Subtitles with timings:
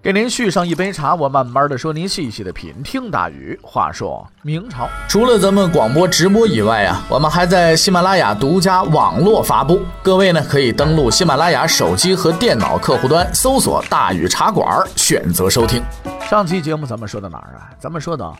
[0.00, 2.72] 给您续上一杯茶，我慢慢的说，您细细的品。
[2.84, 3.58] 听大禹。
[3.60, 9.80] 话说明朝，除了咱们广播直播以外啊，我们还在喜马拉雅独家网络发布。
[10.00, 15.82] 各位呢，可以登录喜马拉雅手机和电脑客户端，搜索“大禹茶馆”，选择收听。
[16.30, 17.74] 上期节目咱们说到哪儿啊？
[17.80, 18.36] 咱们说到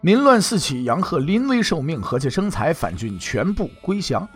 [0.00, 4.28] 民乱四起，杨鹤临危受命，和气生财，反军全部归降。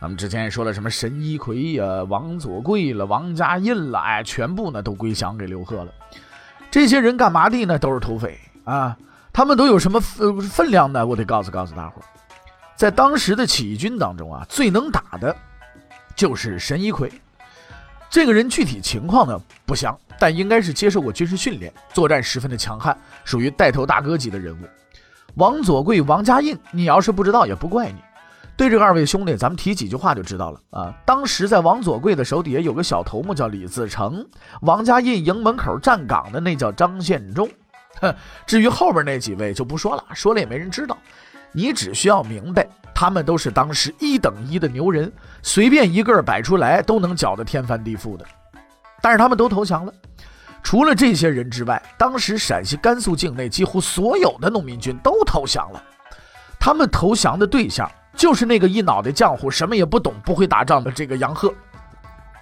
[0.00, 5.92] 咱们之前也说了什么神一奎呀、王左贵了、王家印了，哎，全部呢都归降给刘贺了。
[6.70, 7.78] 这些人干嘛的呢？
[7.78, 8.96] 都是土匪啊！
[9.32, 11.06] 他们都有什么分分量呢？
[11.06, 12.02] 我得告诉告诉大伙，
[12.74, 15.34] 在当时的起义军当中啊，最能打的
[16.14, 17.10] 就是神一奎。
[18.10, 24.66] 这个人具体情况呢不详，但应该是接受过军事训练，作战十分的强悍，属于带头大哥级的人物。
[25.34, 28.00] 王左贵、王家印，你要是不知道也不怪你。
[28.56, 30.94] 对这个二位兄弟，咱们提几句话就知道了啊。
[31.04, 34.26] 当时在王左贵的手底下有个小头目叫李自成，
[34.62, 37.46] 王家印营门口站岗的那叫张献忠。
[38.00, 38.14] 哼，
[38.46, 40.96] 至于后边那几位就不说了，说了也没人知道。
[41.52, 48.24] 你只需要明白，他们都是当时一等一的牛人，随便一个摆出来都能搅得天翻地覆的。
[49.02, 49.92] 但是他们都投降了。
[50.62, 55.82] 除了这些人之外，当时陕西、甘肃境内几乎所有的农民军都投降了。
[56.58, 57.90] 他们投降的对象。
[58.16, 61.52] 就是那个一脑袋浆糊、什么也不懂、不会打仗的这个杨鹤，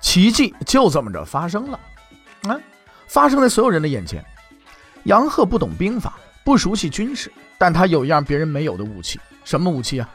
[0.00, 1.80] 奇迹就这么着发生了，
[2.44, 2.56] 啊，
[3.08, 4.24] 发生在所有人的眼前。
[5.02, 10.08] 杨鹤不懂兵法，不熟悉军事，但他有一样别人没有的武器，什么武器啊？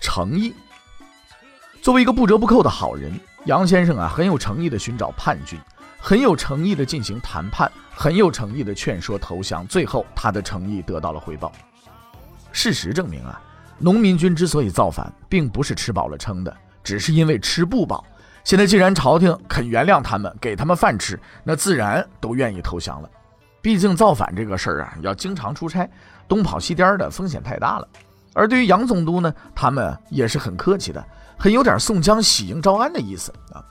[0.00, 0.52] 诚意。
[1.80, 3.12] 作为一个不折不扣的好人，
[3.44, 5.58] 杨先生啊，很有诚意的寻找叛军，
[5.98, 11.52] 很有诚意的进行谈判，很有诚意的劝说投降，最后他的诚意得到了回报。
[12.50, 13.40] 事实证明啊。
[13.78, 18.04] 农民军之所以造反，并不是吃饱了撑的，只是因为吃不饱。
[18.44, 23.08] 现在既然朝廷肯原谅他们，给他们饭吃，那自然都愿意投降了。
[23.60, 25.88] 毕竟造反这个事儿啊，要经常出差，
[26.26, 27.86] 东跑西颠的，风险太大了。
[28.32, 31.04] 而对于杨总督呢，他们也是很客气的，
[31.36, 33.62] 很有点宋江喜迎招安的意思啊。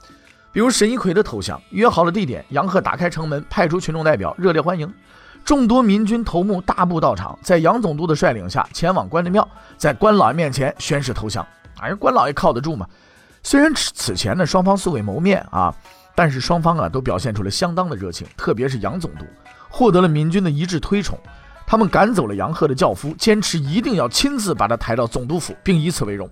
[0.52, 4.92] 比如沈一奎的投降，约好了地点，杨鹤打开城门，派出群众代表，热烈欢迎。
[5.48, 9.48] 众多民军头目大步到场，在杨总督的率领下前往关帝庙，
[9.78, 11.46] 在关老爷面前宣誓投降。
[11.78, 12.86] 哎，关老爷靠得住吗？
[13.42, 15.74] 虽然此此前呢双方素未谋面啊，
[16.14, 19.24] 但是双方啊都表现出了相当的热情，特别是杨总督
[19.70, 21.18] 获得了民军的一致推崇，
[21.66, 26.28] 他们赶走了杨鹤的轿夫，坚持一定要亲自把他抬到总督府，并以此为荣。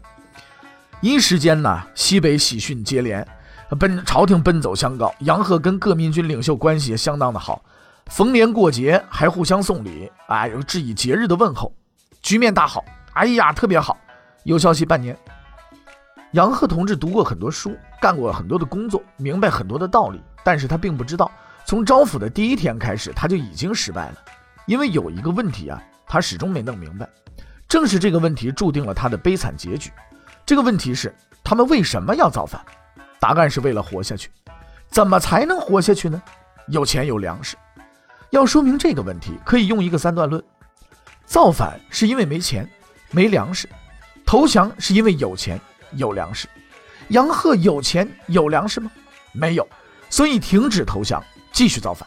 [1.01, 3.27] 一时间呢，西北喜讯接连，
[3.81, 7.63] 奔朝廷奔走相告，杨鹤跟各民军领袖关系也相当的好。
[8.11, 11.73] 逢年过节还互相送礼，哎，致以节日的问候，
[12.23, 12.85] 局面大好。
[13.15, 13.97] 哎呀，特别好，
[14.45, 15.17] 有消息半年。
[16.33, 21.31] 杨鹤同志读过很多书，干过很多的工作，明白很多的道理，但是他并不知道，
[21.65, 24.17] 从招抚的第一天开始，他就已经失败了。
[24.67, 27.09] 因为有一个问题啊，他始终没弄明白，
[27.69, 29.91] 正是这个问题注定了他的悲惨结局。
[30.45, 32.61] 这个问题是，他们为什么要造反？
[33.19, 34.31] 答案是为了活下去。
[34.91, 36.23] 怎么才能活下去呢？
[36.69, 37.57] 有钱有粮食。
[38.31, 40.43] 要说明这个问题，可以用一个三段论：
[41.25, 42.69] 造反是因为没钱、
[43.11, 43.69] 没粮食；
[44.25, 45.61] 投降是因为有钱、
[45.93, 46.49] 有粮食。
[47.09, 48.91] 杨鹤有钱有粮食吗？
[49.33, 49.67] 没有，
[50.11, 51.23] 所以停止投降，
[51.53, 52.07] 继续造反。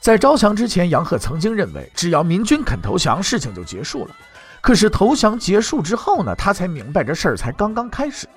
[0.00, 4.16] 在招降之前，杨鹤曾经认为，只要民军肯投降，事情就结束了。
[4.60, 8.28] 可是投降结束之后呢，他才明白这事儿才刚刚开始。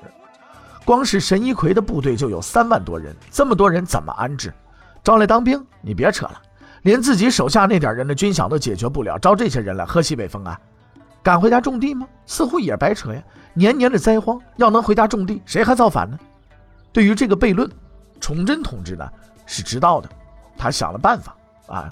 [0.83, 4.53] 光是神一奎的部队就有三万多人，这么多人怎么安置？
[5.03, 5.65] 招来当兵？
[5.81, 6.41] 你别扯了。
[6.83, 10.59] 连自己手下那点人的军饷都解决不了，招这些人来喝西北风啊？
[11.23, 12.05] 赶回家种地吗？
[12.25, 13.23] 似乎也白扯呀！
[13.53, 16.19] 年年的灾荒，要能回家种地，谁还造反呢？
[16.91, 17.69] 对于这个悖论，
[18.19, 19.09] 崇祯同志呢
[19.45, 20.09] 是知道的，
[20.57, 21.35] 他想了办法
[21.67, 21.89] 啊。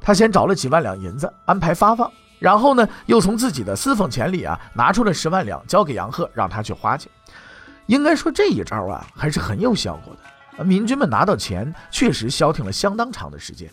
[0.00, 7.08] 他先找了几万两银子安排发放，然后呢又从自己的私房钱里啊拿出了十万两交给杨鹤，让他去花去。
[7.86, 10.12] 应该说这一招啊还是很有效果
[10.56, 13.70] 的，民军们拿到钱确实消停了相当长的时间。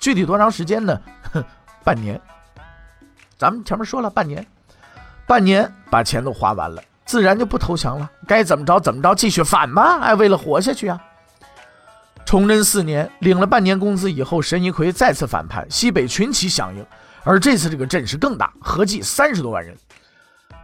[0.00, 1.00] 具体多长时间呢？
[1.84, 2.20] 半年。
[3.36, 4.44] 咱们前面说了，半年，
[5.26, 8.10] 半年把钱都花完了，自然就不投降了。
[8.26, 10.00] 该怎么着怎么着，继续反嘛！
[10.00, 11.00] 哎，为了活下去啊。
[12.26, 16.84] 崇祯四年，领了半年工资以后，神一奎再次反叛，西北群起响应，
[17.22, 19.74] 而这次这个阵势更大，合计三十多万人。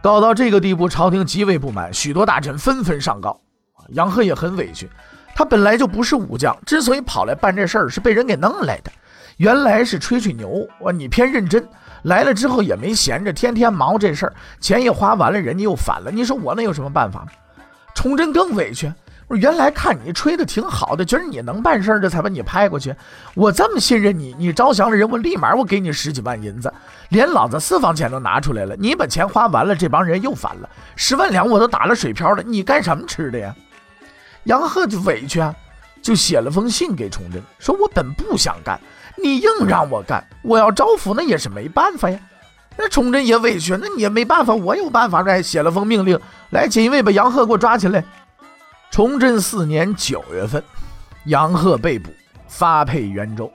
[0.03, 3.39] 搞到这个地步，朝廷极为不满，许多大臣纷纷上告。
[3.89, 4.89] 杨鹤也很委屈，
[5.33, 8.91] 他本来就不是武将，之所以跑来办这事儿，是被人给弄来的。
[9.37, 11.67] 原来是吹吹牛，哇，你偏认真。
[12.03, 16.11] 来了之后也没闲着，天天忙活这事儿，钱也花完了，人家又反了。
[16.11, 17.25] 你说我能有什么办法？
[17.95, 18.93] 崇祯更委屈，
[19.27, 22.95] 我原来看你吹的挺好的，觉得你能办事儿，这才把你派过去。
[23.33, 26.71] 我这么信任你，你招降了人，我立马我给你十几万银子，
[27.09, 28.75] 连老子私房钱都拿出来了。
[28.77, 33.55] 你把钱花完了，这帮人又反了，十万两我都打了水漂了，你干什么吃的呀？
[34.43, 35.55] 杨鹤就委屈啊，
[36.03, 38.79] 就写了封信给崇祯，说我本不想干。
[39.21, 42.19] 你硬让我干，我要招抚那也是没办法呀。
[42.77, 45.21] 那崇祯也委屈，那你也没办法，我有办法。
[45.21, 46.19] 来写了封命令，
[46.49, 48.03] 来锦衣卫把杨鹤给我抓起来。
[48.91, 50.61] 崇祯四年九月份，
[51.25, 52.11] 杨鹤被捕，
[52.47, 53.51] 发配元州。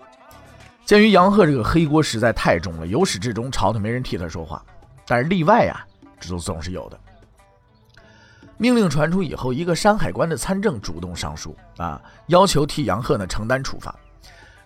[0.86, 4.62] 鉴于杨鹤这个黑锅实在太重了，由始至终朝廷没人替他说话。
[5.06, 5.84] 但是例外呀，
[6.18, 6.98] 这都总是有的。
[8.56, 13.94] 命令传出以后，一个山海关的参政主动上书啊，要求替杨鹤呢承担处罚。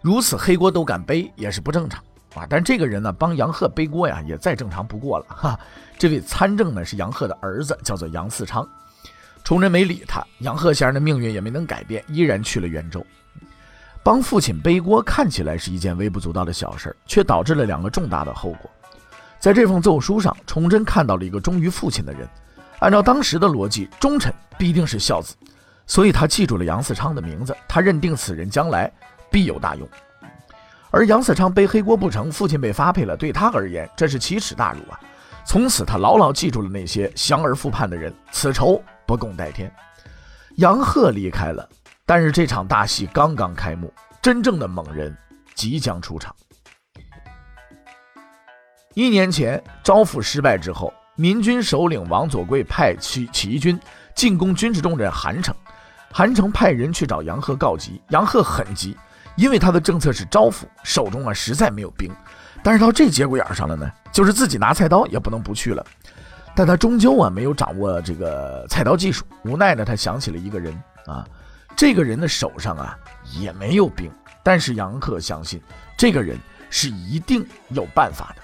[0.05, 1.99] 如此黑锅都敢背，也是不正常
[2.35, 2.47] 啊！
[2.47, 5.59] 但这个人呢，帮杨鹤背锅呀，也再正常不过了 哈。
[5.99, 8.69] 这位参政呢，是杨鹤的儿子，叫做杨嗣昌。
[9.45, 13.03] 崇祯没理他，杨鹤先生的命运也没能改变，依然去了元州。
[14.03, 18.71] 帮父亲背锅看起来是一件微不足道的小事儿，却导致了两个重大的后果。
[19.41, 22.29] 在这封奏书上，崇祯看到了一个忠于父亲的人。
[22.81, 25.35] 按照当时的逻辑，忠臣必定是孝子，
[25.87, 27.57] 所以他记住了杨嗣昌的名字。
[27.67, 28.93] 他认定此人将来。
[29.35, 29.89] 必有大用，
[30.93, 35.01] 而杨嗣昌背黑锅不成，父亲被发配了，对他而言这是奇耻大辱啊！
[35.45, 39.75] 从此他牢牢记住了那些降而复叛的人，此仇不共戴天。
[40.59, 41.69] 杨鹤离开了，
[42.07, 43.93] 但是这场大戏刚刚开幕，
[44.23, 45.13] 真正的猛人
[45.57, 46.33] 即将出场。
[48.95, 53.77] 一年前招抚失败之后，民军首领王佐贵派起起义军
[54.15, 55.53] 进攻军事重镇韩城，
[56.13, 58.97] 韩城派人去找杨鹤告急，杨鹤很急。
[59.37, 62.11] 因为他的政策是招抚，手中啊实在没有兵，
[62.63, 65.85] 但是到这节骨眼上了呢，就是自己拿菜刀也不能不去了。
[66.55, 70.73] 但他终究啊没有掌握这个菜刀技术，无奈呢他想起了一个人
[71.07, 71.27] 啊，
[71.75, 72.97] 这个人的手上啊
[73.39, 74.09] 也没有兵，
[74.43, 75.61] 但是杨克相信
[75.97, 76.39] 这个人
[76.71, 78.43] 是一定有办法的。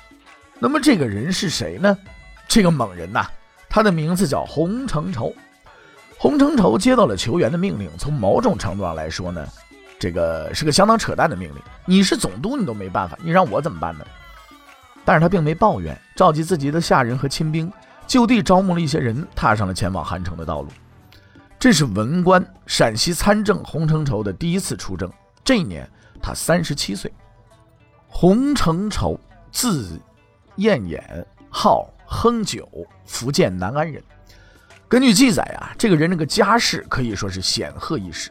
[0.58, 1.96] 那么这个人是谁呢？
[2.48, 3.24] 这个猛人呐，
[3.68, 5.32] 他的名字叫洪承畴。
[6.18, 9.46] 洪承畴接到了求援的命令，从某种程度上来说呢。
[10.00, 14.04] 这个是个相当扯淡的命令，你是总督，你都没办法，你让我怎么办呢？
[15.04, 17.70] 但是他并没抱怨，召集自己的下人和亲兵，
[18.06, 20.68] 就地招募了一些人，踏上了前往韩城的道路。
[21.58, 25.12] 这是文官陕西参政洪承畴的第一次出征，
[25.44, 25.86] 这一年
[26.22, 27.12] 他三十七岁。
[28.08, 29.20] 洪承畴，
[29.52, 30.00] 字
[30.56, 31.02] 彦衍，
[31.50, 32.66] 号亨九，
[33.04, 34.02] 福建南安人。
[34.88, 38.30] 根据记载啊，这个人那个家世可以说是显赫一时。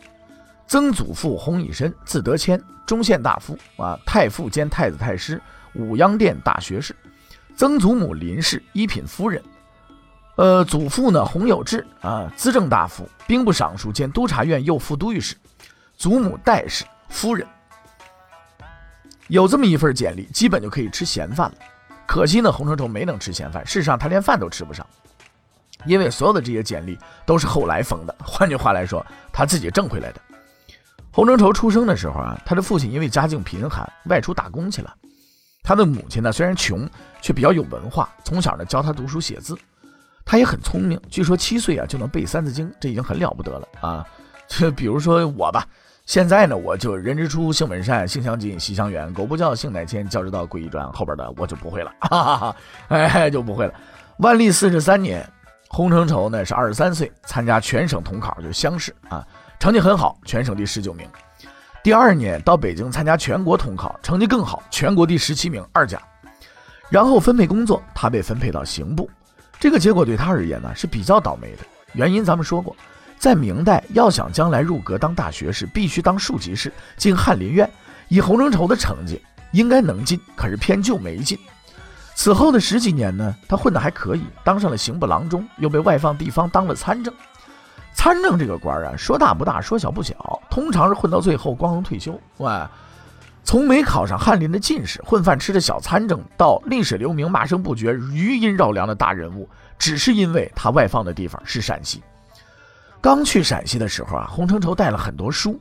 [0.69, 5.41] 曾祖父洪以申，字德谦，中宪大夫啊，太傅兼太子太师，
[5.73, 6.95] 武阳殿大学士。
[7.55, 9.43] 曾祖母林氏，一品夫人。
[10.35, 15.35] 呃，祖父呢，洪有志啊，资政大夫，兵部尚书兼督察院右副都御史。
[15.97, 17.47] 祖母戴氏，夫人。
[19.27, 21.55] 有这么一份简历，基本就可以吃闲饭了。
[22.05, 24.85] 可惜呢，洪承畴没能吃闲饭，事实上他连饭都吃不上，
[25.85, 26.95] 因为所有的这些简历
[27.25, 28.15] 都是后来封的。
[28.23, 29.03] 换句话来说，
[29.33, 30.21] 他自己挣回来的。
[31.11, 34.93] 洪承畴出生的时候啊，他的父亲因为家境贫寒，外出打工去了。
[35.63, 36.89] 他的母亲呢，虽然穷，
[37.21, 39.57] 却比较有文化，从小呢教他读书写字。
[40.23, 44.05] 他也很聪明，据说七岁啊就能背《三字经》，这已经很了不得了啊。
[44.47, 45.65] 就比如说我吧，
[46.05, 50.91] 现在呢我就人之初性本善，性相近，习相远，苟不教性乃迁，教之道贵以专。
[50.93, 52.55] 后边的我就不会了，哈哈哈，
[52.89, 53.73] 哎就不会了。
[54.19, 55.27] 万历四十三年，
[55.67, 59.25] 洪承畴呢是二十三岁，参加全省统考，就是乡试啊。
[59.59, 61.05] 成绩很好，全省第十九名。
[61.83, 66.01] 第二年到北京参加全国统考，成绩更好，全国第十七名，二甲。
[66.89, 69.09] 然后分配工作，他被分配到刑部。
[69.59, 71.63] 这个结果对他而言呢是比较倒霉的。
[71.91, 72.73] 原因咱们说过，
[73.17, 77.69] 在明代要想将来入阁当大学士，必须当庶吉士，进翰林院。
[78.07, 81.37] 以洪承畴的成绩，应该能进，可是偏就没进。
[82.15, 87.13] 此后的十几年呢，他混得还可以，当上了刑部郎中，又被外放地方当了参政。
[87.93, 90.15] 参政这个官啊，说大不大，说小不小，
[90.49, 92.17] 通常是混到最后光荣退休。
[92.37, 92.69] 哇，
[93.43, 102.01] 从没考上翰林的进士，混饭吃的小参政，到历史留名、骂声不绝、余音绕梁的大人物，只是因为他外放的地方是陕西。
[103.01, 105.59] 刚去陕西的时候啊，洪承畴带了很多书，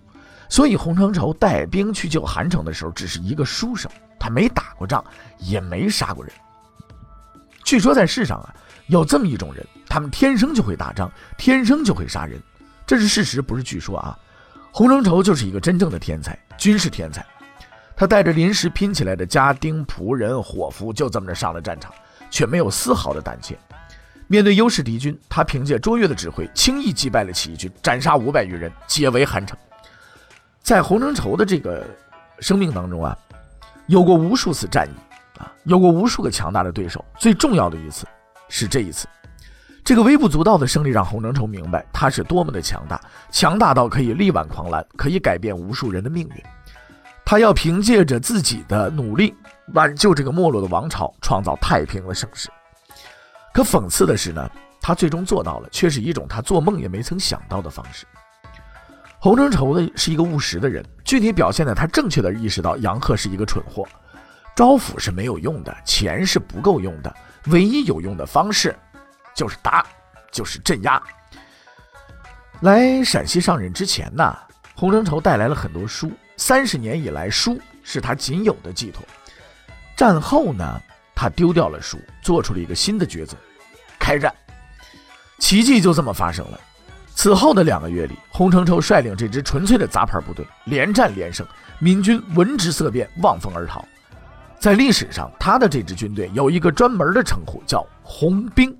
[0.48, 5.04] 所以洪承畴带兵去救韩城的时候，只是一个书生，他没打过仗，
[5.38, 6.32] 也没杀过人。
[7.64, 8.54] 据说在世上啊。
[8.88, 12.40] 有这么一种人，他们天生就会打仗，天生就会杀人，
[12.86, 14.16] 这是事实，不是据说啊。
[14.70, 17.24] 洪承畴就是一个真正的天才，军事天才。
[17.96, 21.92] 他带着临时拼起来的家丁、仆人、伙夫，就这么着上了战场，
[22.30, 23.58] 却没有丝毫的胆怯。
[24.28, 29.58] 面对优势敌军，他凭借卓越的指挥，轻易击败了起义军，斩杀五百余人，解围韩城。
[30.60, 31.84] 在洪承畴的这个
[32.38, 33.16] 生命当中啊，
[33.86, 37.02] 有过无数次战役啊，有过无数个强大的对手。
[37.18, 38.06] 最重要的一次
[38.50, 39.08] 是这一次，
[39.84, 46.42] 这个微不足道的胜利让洪承畴明白他是多么的强大，强大到可以力挽狂澜，可以改变无数人的命运。
[47.24, 49.34] 他要凭借着自己的努力
[49.74, 52.50] 挽救这个没落的王朝，创造太平的盛世。
[53.52, 58.06] 可讽刺的是呢，他最终做到了，却是一种他做梦也没曾想到的方式。
[59.18, 63.86] 洪承畴呢是一个务实的人，具体表现在他正确的意识到杨鹤是一个蠢货，
[64.54, 67.14] 招抚是没有用的，钱是不够用的，
[67.46, 68.74] 唯一有用的方式
[69.38, 69.86] 就是打，
[70.32, 71.00] 就是镇压。
[72.62, 74.36] 来陕西上任之前呢，
[74.74, 79.00] 洪承畴带来了很多书，三十年以来，书是他仅有的寄托。
[79.96, 80.82] 战后呢，
[81.14, 83.36] 他丢掉了书，做出了一个新的抉择。
[83.96, 84.34] 开战，
[85.38, 86.58] 奇迹就这么发生了。
[87.14, 91.46] 此后的两个月里，洪承畴率领这支纯粹的杂牌部队连战连胜，
[91.78, 93.84] 民军闻之色变，望风而逃。
[94.58, 98.76] 在历史上，他的这支军队有一个专门的称呼，叫“红兵”。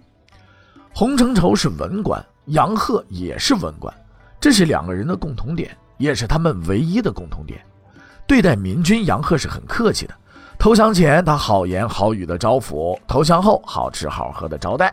[0.98, 3.94] 洪承畴是文官，杨鹤也是文官，
[4.40, 7.64] 这是两个人的共同点，也是他们唯一的共同点。
[8.26, 10.14] 对待民军，杨鹤是很客气的。
[10.58, 14.92] 投降前，他好言好语的招抚；投降后，好吃好喝的招待。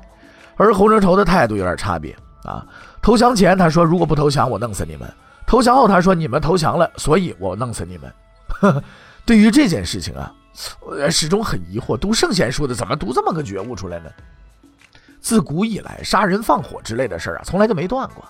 [0.57, 2.63] 而洪承畴的态度有点差别啊！
[3.01, 5.11] 投降前他说如果不投降我弄死你们，
[5.47, 8.83] 投降后他说你们投降了，所以我弄死你们。
[9.25, 10.31] 对于这件事情啊，
[10.81, 14.11] 我始终很疑惑，读圣贤书的怎么读这么个觉悟出来呢？
[15.25, 18.23] 自古以来，杀人放火之类的事儿啊，从来就没断过。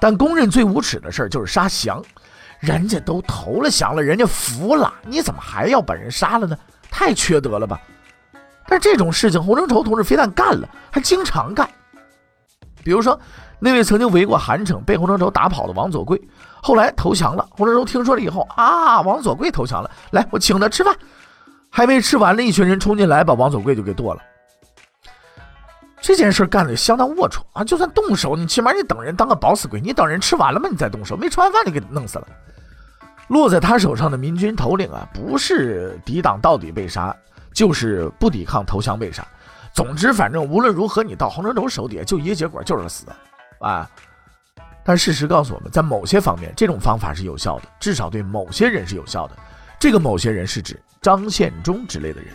[0.00, 2.02] 但公认最无耻的事儿就是杀降，
[2.58, 6.58] 人家都投了降了，人家服了，你怎么还要把人杀了呢？
[6.90, 7.80] 太缺德了吧！
[8.66, 11.70] 但这种事情，洪承畴同志非但干了，还经常干。
[12.82, 13.16] 比如说，
[13.60, 16.20] 那位曾经围过韩城、被洪承畴打跑的王佐贵，
[16.60, 17.46] 后来投降了。
[17.50, 20.92] 洪承畴听说了以后，啊，王佐贵投降了，来，我请他吃饭。
[21.70, 24.20] 还没吃完呢，一群人冲进来，把王佐贵就给剁了。
[26.00, 27.62] 这件事干的相当龌龊啊！
[27.62, 30.68] 就算动手，你起码你等人当个饱死鬼，你等人吃完了吗？
[30.70, 32.26] 你再动手，没吃完饭就给弄死了。
[33.28, 37.14] 落在他手上的民军头领啊，不是抵挡到底被杀。
[37.52, 39.26] 就是不抵抗投降被杀，
[39.74, 43.06] 总之反正无论如何，你到洪承畴手底下就一个结果，就是死，
[43.58, 43.90] 啊！
[44.84, 49.36] 但事实告诉我们，在某些方面，这种方法是有效的，至少对某些人是有效的。
[49.80, 52.32] 这个某些人是指张献忠之类的人。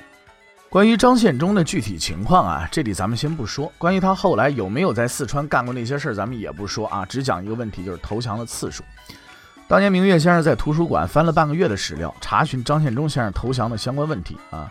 [0.70, 3.72] 关于张献忠的具体情况啊，这里咱们先不说。
[3.78, 8.84] 关于他后来有没有在四川干过那些事儿，咱们也不说啊，只讲一个问题，就是投降的次数。
[9.68, 14.70] 当年明月先生在图书馆翻了半个月的史料，查询张献忠先生投降的相关问题啊。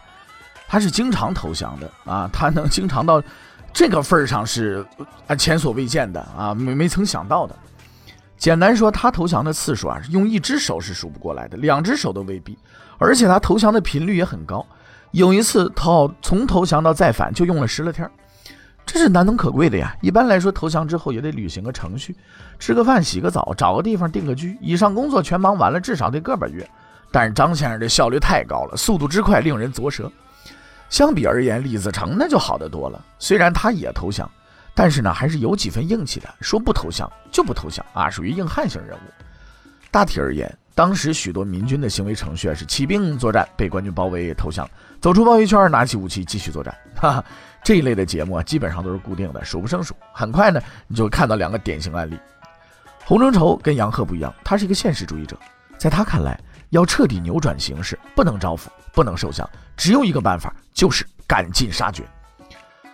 [0.69, 3.23] 他是经常投降的啊，他能经常到
[3.73, 4.85] 这个份儿上是
[5.27, 7.57] 啊前所未见的啊，没没曾想到的。
[8.37, 12.59] 简单说，他投降的次数啊，用一只手是数不过来的，两只手都未必。
[12.99, 14.65] 而且他投降的频率也很高，
[15.15, 18.11] 有一次投从投降到再反就用了十来天，
[18.85, 19.97] 这是难能可贵的呀。
[20.03, 22.17] 一般来说，投降之后也得履行个程序，
[22.59, 26.69] 吃个饭、洗个澡、找个地方定个居，以上工作全忙完了，至少得个把月。
[27.13, 30.11] 但是张先生这效率太高了，速度之快令人啧舌。
[30.91, 33.01] 相比而言，李自成那就好得多了。
[33.21, 34.29] 虽然他也投降，
[34.75, 39.25] 但是呢，还是有几分硬气的，说不投降就不投降啊，属于硬汉型人物。
[39.93, 44.69] 大体而言，当时许多民军的行为程序是起兵作战，被官军包围投降，
[45.05, 46.75] 走出包围圈，拿起武器继续作战。
[46.95, 47.25] 哈哈，
[47.63, 49.95] 这一类的节目啊，基本上都是固定的，数不胜数。
[50.15, 52.19] 很快呢，你就看到两个典型案例。
[53.05, 55.37] 洪承畴跟杨鹤不一样，他是一个现实主义者，
[55.77, 56.41] 在他看来。
[56.71, 59.47] 要彻底扭转形势，不能招抚，不能受降，
[59.77, 62.03] 只有一个办法，就是赶尽杀绝。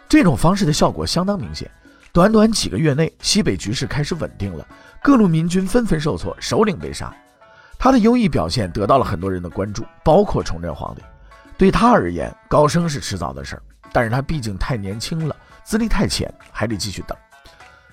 [0.08, 1.70] 这种方式的效果相当明显，
[2.12, 4.66] 短短几个月内，西北局势开始稳定了，
[5.00, 7.14] 各路民军纷纷受挫，首领被杀。
[7.78, 11.02] 他的优异表现得到了很多人的关注，包括崇祯皇帝。
[11.60, 13.62] 对他而言，高升是迟早的事儿，
[13.92, 17.14] 但是他毕竟太年轻了，资历太浅，还得继续等。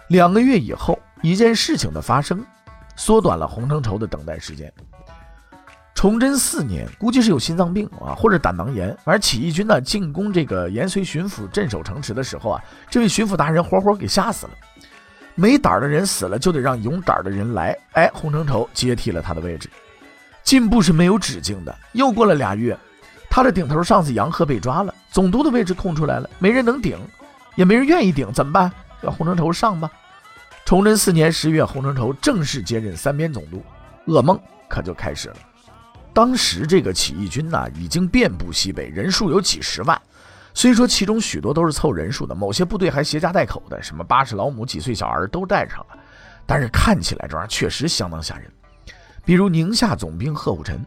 [0.07, 2.41] 两个月以后，一件事情的发生，
[2.95, 4.71] 缩短了洪承畴的等待时间。
[5.93, 8.95] 崇祯四年，估计是有心脏病啊，或者胆囊炎。
[9.03, 14.53] 反正起义军呢进攻这个延绥巡抚镇守城池的时候啊，这位巡抚大人活活给吓死了。
[15.36, 17.77] 没胆的人死了，就得让有胆的人来。
[17.91, 19.69] 哎，洪承畴接替了他的位置。
[20.41, 21.77] 进步是没有止境的。
[21.91, 22.79] 又过了俩月，
[23.38, 26.98] 他的顶头上司杨鹤被抓了，总督的位置空出来了，没人能顶。
[27.56, 28.72] 也没人愿意顶，怎么办？
[29.00, 29.88] 让洪承畴上吧。
[30.65, 33.63] 崇祯四年十月，洪承畴正式接任三边总督，
[34.08, 35.36] 噩梦可就开始了。
[36.13, 40.01] 当时这个起义军呢，已经遍布西北，人数有几十万。
[40.56, 46.00] 虽说其中许多都是凑人数的，某些部队还携家带口的，什么八十老母、几岁小儿都带上了。
[46.48, 48.51] 但是看起来这玩意儿确实相当吓人。
[49.24, 50.84] 比如宁夏总兵贺虎臣，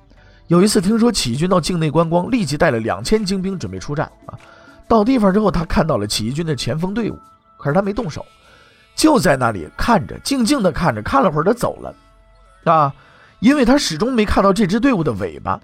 [0.50, 4.34] 有一次听说起义军到境内观光，立即带了两千精兵准备出战啊。
[4.88, 7.16] 到地方之后，他看到了起义军的前锋队伍，
[7.56, 8.26] 可是他没动手，
[8.96, 11.94] 就在那里看着，静静的看着，看了会儿他走了
[12.64, 12.92] 啊。
[13.38, 15.58] 因为他始终没看到这支队伍的尾巴，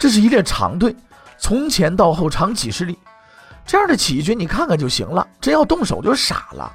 [0.00, 0.96] 这是一列长队，
[1.38, 2.98] 从前到后长几十里，
[3.64, 6.72] 这样的起义军你看看就行了，真要动手就傻了。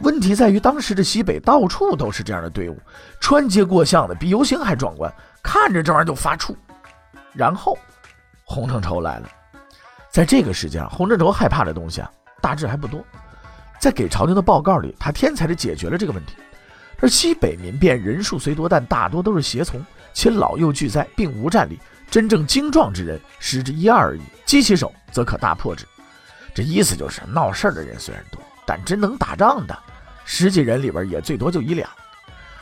[0.00, 2.78] 问题在于当时的西北到处都是这样的队伍，
[3.20, 6.56] 穿街过巷的，比游行还壮观，看着这玩意儿就发怵。
[7.32, 7.76] 然后，
[8.44, 9.28] 洪承畴来了，
[10.10, 13.04] 在这个时间，洪承畴害怕的东西啊，大致还不多，
[13.78, 16.34] 在给朝廷的报告里，他天才的解决了这个问题。
[17.00, 19.84] 而西北民变人数虽多，但大多都是胁从，
[20.14, 21.78] 且老幼俱在，并无战力。
[22.10, 25.86] 真正精壮之人十之一二而已，击起手则可大破之。
[26.54, 28.40] 这意思就是，闹事儿的人虽然多，
[28.72, 29.78] 但真能打仗的，
[30.24, 31.86] 十几人里边也最多就一两。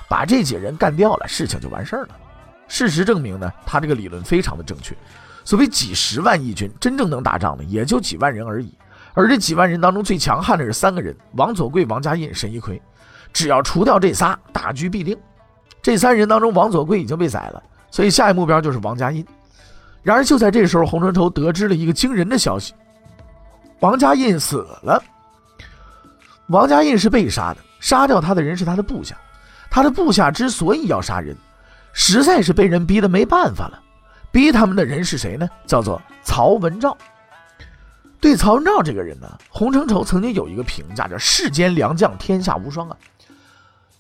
[0.09, 2.09] 把这几人干掉了，事情就完事儿了。
[2.67, 4.93] 事实证明呢，他这个理论非常的正确。
[5.45, 8.76] 所谓几十万义军，真正能打仗的也就几万人而已。
[9.14, 12.83] 而这几万人当中最强悍的是三个人：王佐贵、王家印、沈一奎。
[13.33, 15.17] 只要除掉这仨，大局必定。
[15.81, 19.25] 这三人当中，王佐贵已经被宰了，所以下一目标就是王家印。
[20.02, 22.75] 然而就在这时候，洪承畴得知了一个惊人的消息：
[23.79, 25.00] 王家印死了。
[26.50, 29.16] 王家印是被杀的，杀掉他的人是他的部下。
[29.71, 31.37] 他的部下之所以要杀人，
[31.92, 33.80] 实在是被人逼得没办法了。
[34.33, 35.49] 逼他们的人是谁呢？
[35.64, 36.97] 叫做曹文照。
[38.21, 42.97] 对曹文照这个人呢，洪承畴曾经有一个评价，叫“世间良将，天下无双”啊。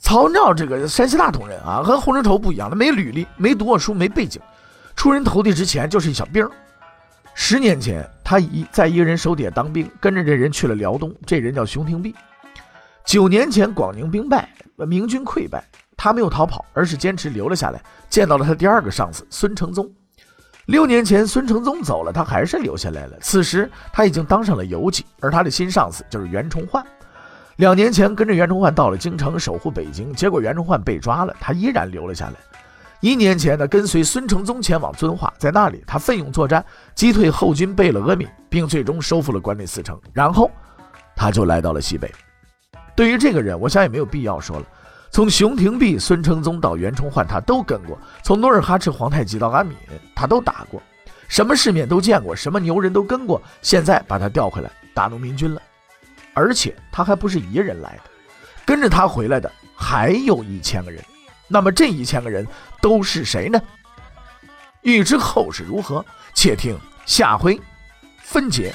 [0.00, 4.42] 曹文照这个山西大同人啊，和洪承畴不一样，他没履历，没读过书，没背景，
[4.96, 6.44] 出人头地之前就是一小兵。
[7.32, 12.12] 十年前，他一在一个人手底下当兵，跟着这人去了辽东，这人叫熊廷弼。
[13.04, 15.64] 九年前，广宁兵败，明军溃败，
[15.96, 19.90] 他没有逃跑，而是坚持留了下来，见到了他第二个上司孙承宗。
[20.66, 23.16] 六年前，孙承宗走了，他还是留下来了。
[23.20, 26.84] 此时他已经当上了游击，而他的新上司就是袁崇焕。
[27.56, 32.34] 两年前，跟着袁崇焕到了京城守护北京，结果袁崇焕被抓了，他依然留了下来。
[33.00, 39.98] 一年前呢，跟随孙承宗前往遵化，在那里他奋勇作战，击退后军贝勒阿敏，并最终收复了关内四城。
[40.12, 40.50] 然后
[41.16, 42.12] 他就来到了西北。
[43.00, 44.66] 对于这个人，我想也没有必要说了。
[45.10, 49.74] 从熊廷弼、孙承宗到袁崇焕，他都跟过；从努尔哈赤、皇太极到阿敏，
[50.14, 50.82] 他都打过，
[51.26, 53.40] 什么世面都见过，什么牛人都跟过。
[53.62, 55.62] 现在把他调回来打农民军了，
[56.34, 58.10] 而且他还不是一人来的，
[58.66, 61.02] 跟着他回来的还有一千个人。
[61.48, 62.46] 那么这一千个人
[62.82, 63.58] 都是谁呢？
[64.82, 67.58] 欲知后事如何，且听下回
[68.18, 68.74] 分解。